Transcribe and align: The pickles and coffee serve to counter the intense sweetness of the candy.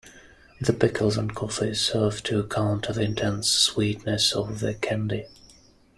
The 0.59 0.73
pickles 0.73 1.15
and 1.15 1.35
coffee 1.35 1.75
serve 1.75 2.23
to 2.23 2.43
counter 2.47 2.91
the 2.91 3.03
intense 3.03 3.49
sweetness 3.51 4.33
of 4.35 4.59
the 4.59 4.73
candy. 4.73 5.27